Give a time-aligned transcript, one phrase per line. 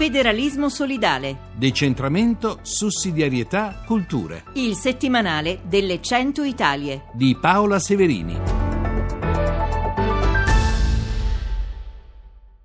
[0.00, 1.50] Federalismo solidale.
[1.54, 4.44] Decentramento, sussidiarietà, culture.
[4.54, 7.10] Il settimanale delle 100 Italie.
[7.12, 8.38] Di Paola Severini.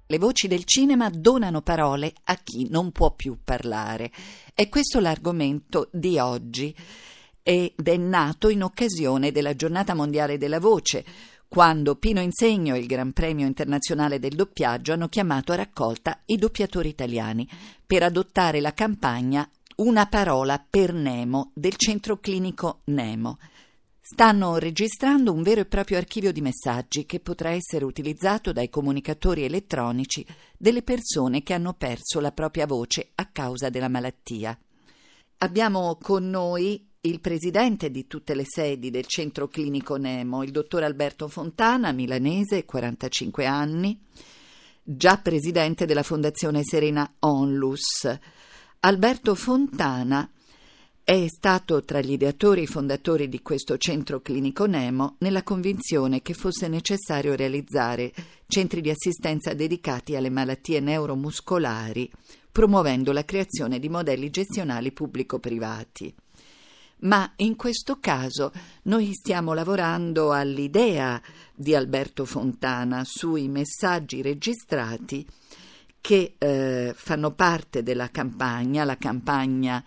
[0.07, 4.13] Le voci del cinema donano parole a chi non può più parlare.
[4.53, 6.73] È questo l'argomento di oggi
[7.43, 11.03] ed è nato in occasione della Giornata Mondiale della Voce,
[11.47, 16.37] quando Pino Insegno e il Gran Premio Internazionale del Doppiaggio hanno chiamato a raccolta i
[16.37, 17.47] doppiatori italiani
[17.85, 23.37] per adottare la campagna Una parola per Nemo del centro clinico Nemo.
[24.01, 29.43] Stanno registrando un vero e proprio archivio di messaggi che potrà essere utilizzato dai comunicatori
[29.43, 30.25] elettronici
[30.57, 34.57] delle persone che hanno perso la propria voce a causa della malattia.
[35.39, 40.83] Abbiamo con noi il presidente di tutte le sedi del centro clinico Nemo, il dottor
[40.83, 43.99] Alberto Fontana, milanese, 45 anni,
[44.81, 48.09] già presidente della Fondazione Serena Onlus.
[48.79, 50.27] Alberto Fontana
[51.03, 56.33] è stato tra gli ideatori e fondatori di questo centro clinico Nemo nella convinzione che
[56.33, 58.11] fosse necessario realizzare
[58.47, 62.11] centri di assistenza dedicati alle malattie neuromuscolari,
[62.51, 66.15] promuovendo la creazione di modelli gestionali pubblico-privati
[67.05, 68.51] ma in questo caso
[68.83, 71.21] noi stiamo lavorando all'idea
[71.53, 75.25] di Alberto Fontana sui messaggi registrati
[76.01, 79.83] che eh, fanno parte della campagna, la campagna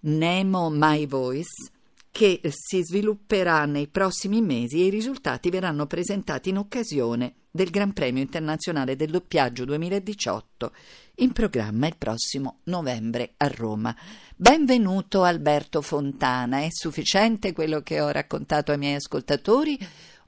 [0.00, 1.70] Nemo My Voice,
[2.10, 7.92] che si svilupperà nei prossimi mesi e i risultati verranno presentati in occasione del Gran
[7.92, 10.70] Premio Internazionale del Doppiaggio 2018
[11.16, 13.94] in programma il prossimo novembre a Roma.
[14.34, 19.76] Benvenuto Alberto Fontana, è sufficiente quello che ho raccontato ai miei ascoltatori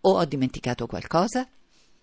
[0.02, 1.48] o ho dimenticato qualcosa?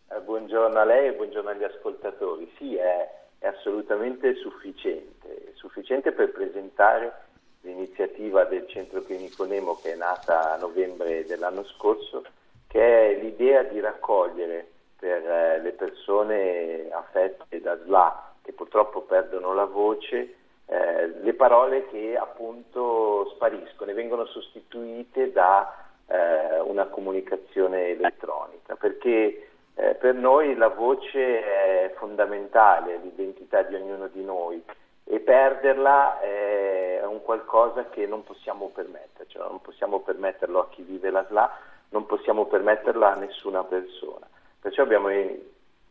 [0.09, 2.51] Eh, buongiorno a lei e buongiorno agli ascoltatori.
[2.57, 7.13] Sì, è, è assolutamente sufficiente, sufficiente per presentare
[7.61, 12.23] l'iniziativa del Centro Clinico Nemo che è nata a novembre dell'anno scorso,
[12.65, 14.70] che è l'idea di raccogliere
[15.01, 20.35] per eh, le persone affette da SLA che purtroppo perdono la voce
[20.67, 29.49] eh, le parole che appunto spariscono e vengono sostituite da eh, una comunicazione elettronica perché
[29.73, 34.63] eh, per noi la voce è fondamentale, l'identità di ognuno di noi
[35.03, 41.09] e perderla è un qualcosa che non possiamo permetterci, non possiamo permetterlo a chi vive
[41.09, 41.57] la SLA,
[41.89, 44.29] non possiamo permetterlo a nessuna persona.
[44.61, 45.09] Perciò abbiamo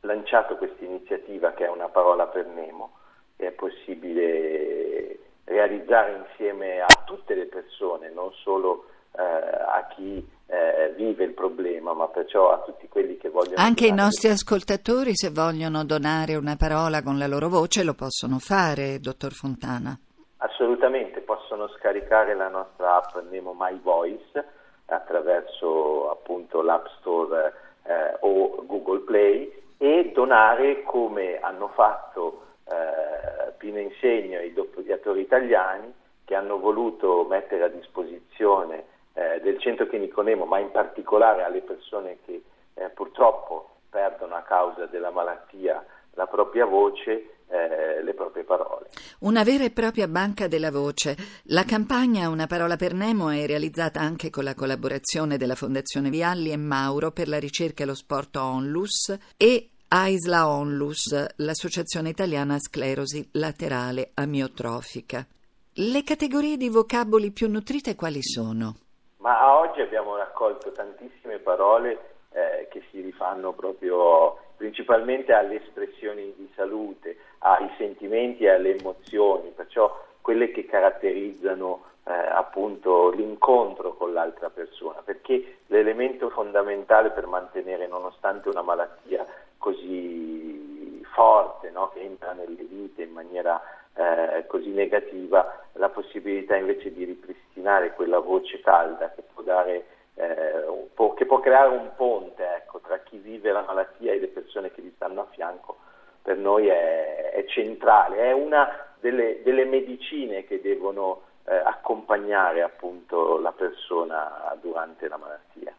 [0.02, 2.92] lanciato questa iniziativa che è una parola per Nemo,
[3.34, 8.86] è possibile realizzare insieme a tutte le persone, non solo
[9.16, 13.56] eh, a chi eh, vive il problema, ma perciò a tutti quelli che vogliono...
[13.56, 18.38] Anche i nostri ascoltatori, se vogliono donare una parola con la loro voce, lo possono
[18.38, 19.98] fare, dottor Fontana.
[20.36, 24.44] Assolutamente, possono scaricare la nostra app Nemo My Voice
[24.86, 27.52] attraverso appunto l'App Store
[27.84, 35.20] eh, o Google Play e donare come hanno fatto eh, Pino Insegno e i doppiatori
[35.20, 35.92] italiani
[36.24, 41.62] che hanno voluto mettere a disposizione eh, del centro clinico Nemo, ma in particolare alle
[41.62, 42.42] persone che
[42.74, 45.84] eh, purtroppo perdono a causa della malattia
[46.20, 48.88] la propria voce, eh, le proprie parole.
[49.20, 51.16] Una vera e propria banca della voce.
[51.44, 56.50] La campagna Una parola per Nemo è realizzata anche con la collaborazione della Fondazione Vialli
[56.50, 63.30] e Mauro per la ricerca e lo sport Onlus e AISLA Onlus, l'Associazione Italiana Sclerosi
[63.32, 65.26] Laterale Amiotrofica.
[65.72, 68.76] Le categorie di vocaboli più nutrite quali sono?
[69.18, 76.46] Ma oggi abbiamo raccolto tantissime parole eh, che si rifanno proprio principalmente alle espressioni di
[76.54, 84.50] salute, ai sentimenti e alle emozioni, perciò quelle che caratterizzano eh, appunto l'incontro con l'altra
[84.50, 89.26] persona, perché l'elemento fondamentale per mantenere, nonostante una malattia
[89.56, 93.58] così forte, no, che entra nelle vite in maniera
[93.94, 100.88] eh, così negativa, la possibilità invece di ripristinare quella voce calda che può, dare, eh,
[100.94, 104.70] può, che può creare un ponte ecco, tra chi vive la malattia e le persone
[104.72, 105.78] che gli stanno a fianco,
[106.22, 113.38] per noi è, è centrale, è una delle, delle medicine che devono eh, accompagnare appunto
[113.38, 115.74] la persona durante la malattia.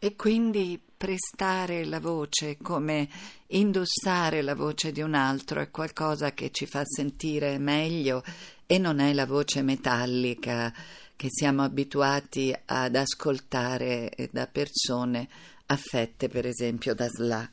[0.00, 3.08] E quindi prestare la voce come
[3.48, 8.22] indossare la voce di un altro è qualcosa che ci fa sentire meglio
[8.64, 10.72] e non è la voce metallica
[11.18, 15.26] che siamo abituati ad ascoltare da persone
[15.66, 17.50] affette per esempio da SLA.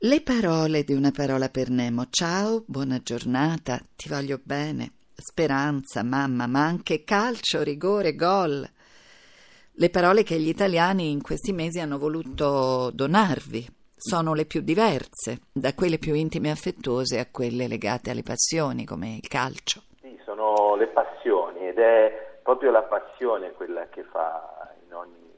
[0.00, 2.08] Le parole di una parola per Nemo.
[2.10, 4.92] Ciao, buona giornata, ti voglio bene.
[5.14, 8.68] Speranza, mamma, ma anche calcio, rigore, gol.
[9.72, 15.40] Le parole che gli italiani in questi mesi hanno voluto donarvi sono le più diverse,
[15.50, 19.84] da quelle più intime e affettuose a quelle legate alle passioni, come il calcio.
[20.02, 25.34] Sì, sono le passioni ed è proprio la passione quella che fa in ogni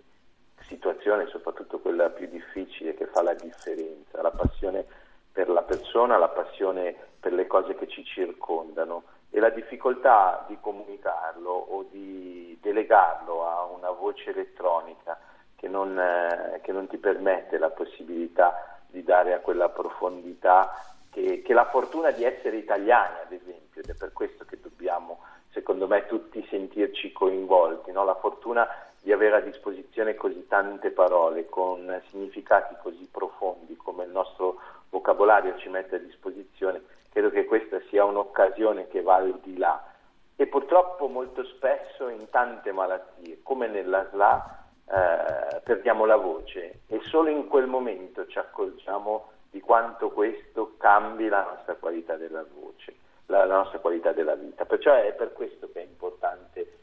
[0.60, 4.20] situazione, soprattutto quella più difficile, che fa la differenza.
[4.20, 4.84] La passione
[5.32, 10.58] per la persona, la passione per le cose che ci circondano e la difficoltà di
[10.60, 15.18] comunicarlo o di delegarlo a una voce elettronica
[15.56, 20.74] che non, eh, che non ti permette la possibilità di dare a quella profondità
[21.10, 25.20] che, che la fortuna di essere italiani, ad esempio, ed è per questo che dobbiamo,
[25.68, 28.02] secondo me, tutti sentirci coinvolti, no?
[28.02, 28.66] la fortuna
[29.02, 35.58] di avere a disposizione così tante parole con significati così profondi come il nostro vocabolario
[35.58, 36.80] ci mette a disposizione,
[37.12, 39.92] credo che questa sia un'occasione che va al di là.
[40.36, 47.00] E purtroppo molto spesso in tante malattie, come nella SLA, eh, perdiamo la voce e
[47.02, 52.94] solo in quel momento ci accorgiamo di quanto questo cambi la nostra qualità della voce,
[53.28, 54.66] la, la nostra qualità della vita.
[54.66, 56.78] Perciò è per questo che è importante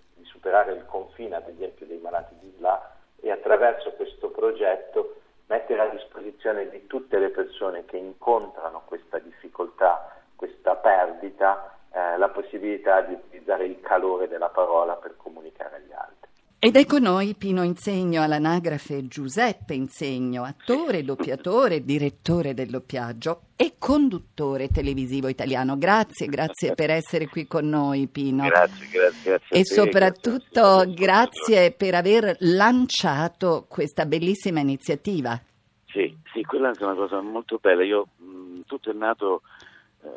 [0.46, 5.90] superare il confine, ad esempio, dei malati di SLA e attraverso questo progetto mettere a
[5.90, 13.14] disposizione di tutte le persone che incontrano questa difficoltà, questa perdita, eh, la possibilità di
[13.14, 16.30] utilizzare il calore della parola per comunicare agli altri.
[16.66, 24.70] Ed con noi Pino Insegno all'anagrafe Giuseppe Insegno, attore, doppiatore, direttore del doppiaggio e conduttore
[24.70, 25.78] televisivo italiano.
[25.78, 28.48] Grazie, grazie per essere qui con noi Pino.
[28.48, 29.30] Grazie, grazie.
[29.30, 35.40] grazie e te, soprattutto grazie, grazie per aver lanciato questa bellissima iniziativa.
[35.86, 37.84] Sì, sì, quella è una cosa molto bella.
[37.84, 39.44] Io, mh, tutto è nato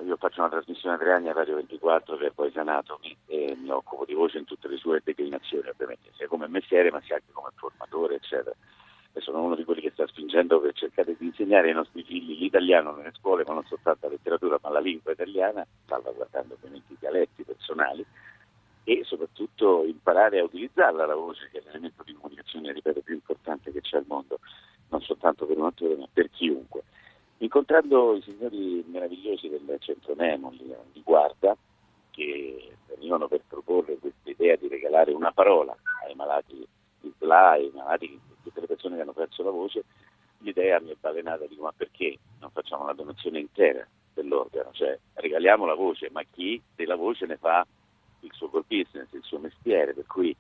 [0.04, 3.56] io faccio una trasmissione a tre anni a Radio 24 che è poi Sanatomi e
[3.60, 7.16] mi occupo di voce in tutte le sue declinazioni ovviamente, sia come mestiere ma sia
[7.16, 8.54] anche come formatore eccetera.
[9.12, 12.38] E sono uno di quelli che sta spingendo per cercare di insegnare ai nostri figli
[12.38, 16.96] l'italiano nelle scuole, ma non soltanto la letteratura ma la lingua italiana, salvaguardando ovviamente i
[16.98, 18.04] dialetti personali
[18.84, 23.70] e soprattutto imparare a utilizzarla la voce che è l'elemento di comunicazione, ripeto, più importante
[23.70, 24.38] che c'è al mondo,
[24.88, 26.84] non soltanto per un attore ma per chiunque.
[27.40, 31.56] Incontrando i signori meravigliosi del centro Nemo di Guarda,
[32.10, 36.66] che venivano per proporre questa idea di regalare una parola ai malati
[37.00, 39.84] di SLA, ai malati, tutte le persone che hanno perso la voce,
[40.38, 44.70] l'idea mi è balenata, dico ma perché non facciamo una donazione intera dell'organo?
[44.72, 47.64] Cioè regaliamo la voce, ma chi della voce ne fa
[48.20, 50.34] il suo core business, il suo mestiere, per cui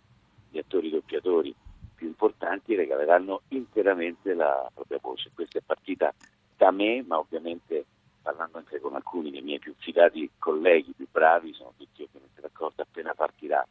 [0.50, 1.54] gli attori doppiatori
[1.94, 5.30] più importanti regaleranno interamente la propria voce.
[5.32, 6.12] Questa è partita
[6.58, 7.86] da me, ma ovviamente
[8.20, 12.82] parlando anche con alcuni dei miei più fidati colleghi, più bravi, sono tutti ovviamente d'accordo,
[12.82, 13.66] appena partirà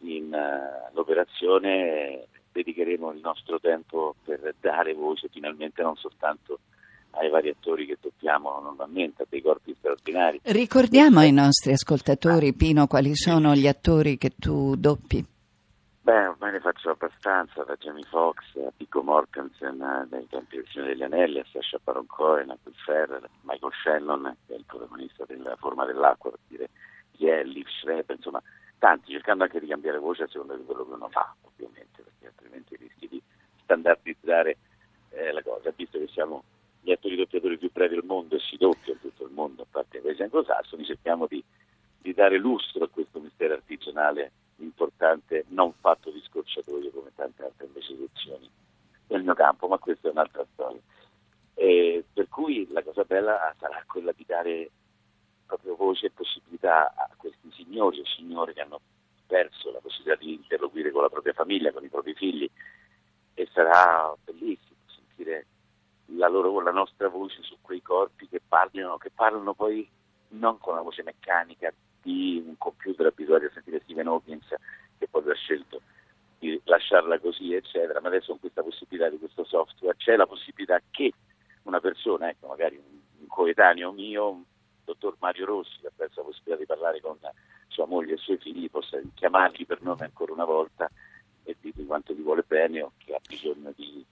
[0.00, 6.60] in, uh, l'operazione dedicheremo il nostro tempo per dare voce finalmente non soltanto
[7.12, 10.40] ai vari attori che doppiamo normalmente, a dei corpi straordinari.
[10.44, 15.31] Ricordiamo ai nostri ascoltatori, Pino, quali sono gli attori che tu doppi.
[16.04, 20.90] Beh, ormai ne faccio abbastanza, da Jamie Foxx a Pico Mortensen dai tempi del Signore
[20.90, 25.24] degli Anelli, a Sasha Baron Cohen, a Will Ferrer, Michael Shannon, che è il protagonista
[25.26, 26.70] della Forma dell'Acqua, per dire
[27.12, 28.42] chi è, Liv Schreiber, insomma,
[28.80, 32.26] tanti, cercando anche di cambiare voce a seconda di quello che uno fa, ovviamente, perché
[32.26, 33.22] altrimenti rischi di
[33.62, 34.56] standardizzare
[35.10, 36.42] eh, la cosa, visto che siamo
[36.80, 39.66] gli attori doppiatori più brevi al mondo e si doppia in tutto il mondo, a
[39.70, 41.44] parte i paesi anglosassoni, cerchiamo di,
[41.96, 47.66] di dare lustro a questo mistero artigianale importante, non fatto di scorciatoio come tante altre
[47.66, 48.50] invece lezioni
[49.08, 50.80] nel mio campo, ma questa è un'altra storia.
[51.54, 54.70] E per cui la cosa bella sarà quella di dare
[55.46, 58.80] proprio voce e possibilità a questi signori o signore che hanno
[59.26, 62.48] perso la possibilità di interloquire con la propria famiglia, con i propri figli
[63.34, 65.46] e sarà bellissimo sentire
[66.16, 69.88] la, loro, la nostra voce su quei corpi che parlano, che parlano poi
[70.28, 74.46] non con una voce meccanica di un computer abituati a sentire Stephen Hawkins
[74.98, 75.80] che poi ha scelto
[76.38, 80.80] di lasciarla così eccetera, ma adesso con questa possibilità di questo software c'è la possibilità
[80.90, 81.12] che
[81.62, 84.44] una persona, ecco magari un, un coetaneo mio, il
[84.84, 87.16] dottor Mario Rossi che ha perso la possibilità di parlare con
[87.68, 90.90] sua moglie e i suoi figli possa chiamarli per nome ancora una volta
[91.44, 94.04] e dirgli quanto gli vuole bene o che ha bisogno di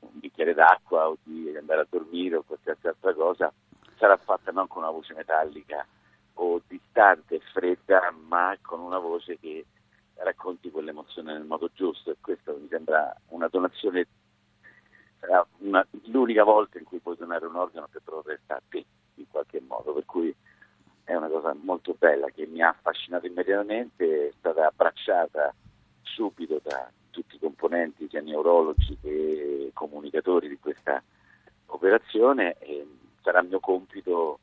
[0.00, 3.52] un bicchiere d'acqua o di andare a dormire o qualsiasi altra cosa,
[3.96, 5.86] sarà fatta non con una voce metallica
[6.34, 6.87] o distante
[7.28, 9.64] e fredda, ma con una voce che
[10.14, 14.08] racconti quell'emozione nel modo giusto e questo mi sembra una donazione
[15.20, 18.62] sarà una, l'unica volta in cui puoi donare un organo che però resta a
[19.14, 20.34] in qualche modo, per cui
[21.04, 25.54] è una cosa molto bella che mi ha affascinato immediatamente, è stata abbracciata
[26.02, 31.00] subito da tutti i componenti, sia neurologi che comunicatori di questa
[31.66, 32.86] operazione e
[33.22, 34.40] sarà mio compito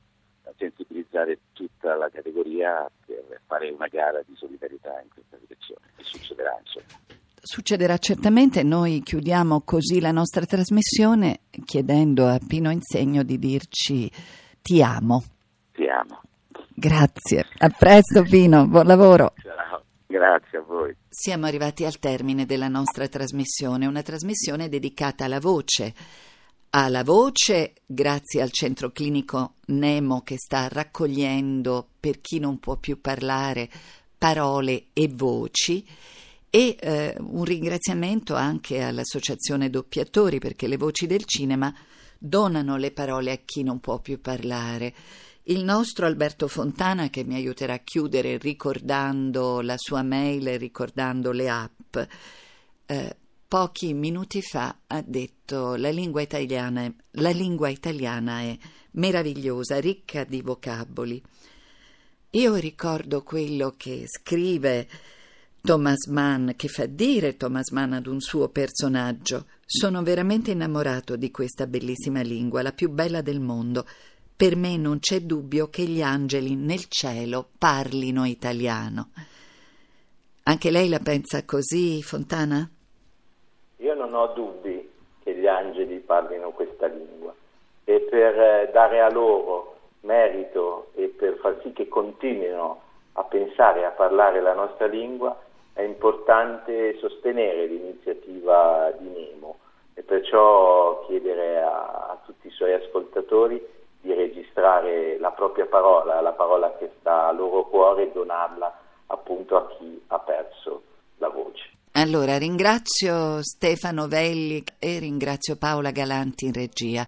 [0.57, 6.57] sensibilizzare tutta la categoria per fare una gara di solidarietà in questa direzione e succederà
[6.59, 7.03] insomma.
[7.41, 14.11] Succederà certamente, noi chiudiamo così la nostra trasmissione chiedendo a Pino Insegno di dirci
[14.61, 15.23] ti amo.
[15.71, 16.21] Ti amo.
[16.73, 19.33] Grazie, a presto Pino, buon lavoro.
[19.41, 20.95] Ciao, grazie a voi.
[21.07, 25.93] Siamo arrivati al termine della nostra trasmissione, una trasmissione dedicata alla voce.
[26.77, 32.99] Alla voce, grazie al centro clinico Nemo che sta raccogliendo, per chi non può più
[32.99, 33.69] parlare,
[34.17, 35.87] parole e voci
[36.49, 41.73] e eh, un ringraziamento anche all'Associazione Doppiatori perché le voci del cinema
[42.17, 44.93] donano le parole a chi non può più parlare.
[45.43, 51.47] Il nostro Alberto Fontana che mi aiuterà a chiudere ricordando la sua mail ricordando le
[51.47, 51.97] app.
[52.85, 53.15] Eh,
[53.55, 58.57] pochi minuti fa ha detto la lingua italiana, la lingua italiana è
[58.91, 61.23] meravigliosa, ricca di vocaboli.
[62.31, 64.89] Io ricordo quello che scrive
[65.61, 69.45] Thomas Mann, che fa dire Thomas Mann ad un suo personaggio.
[69.65, 73.87] Sono veramente innamorato di questa bellissima lingua, la più bella del mondo.
[74.35, 79.11] Per me non c'è dubbio che gli angeli nel cielo parlino italiano.
[80.43, 82.69] Anche lei la pensa così, Fontana?
[84.15, 87.33] Non ho dubbi che gli angeli parlino questa lingua
[87.83, 92.79] e per eh, dare a loro merito e per far sì che continuino
[93.11, 95.37] a pensare e a parlare la nostra lingua,
[95.73, 99.57] è importante sostenere l'iniziativa di Nemo
[99.95, 103.61] e perciò chiedere a, a, tutti i suoi ascoltatori
[103.99, 109.57] di registrare la propria parola, la parola che sta al loro cuore e donarla appunto
[109.57, 110.44] a chi ha perso.
[112.05, 117.03] Allora ringrazio Stefano Velli e ringrazio Paola Galanti in regia.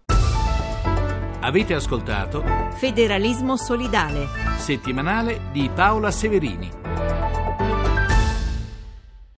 [1.39, 4.25] Avete ascoltato Federalismo solidale
[4.57, 6.86] settimanale di Paola Severini.